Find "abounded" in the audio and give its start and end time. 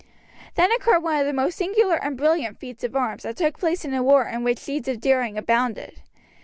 5.37-6.01